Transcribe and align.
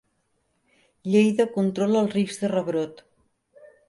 Lleida 1.11 1.45
controla 1.57 2.01
el 2.05 2.09
risc 2.13 2.41
de 2.47 2.49
rebrot. 2.55 3.05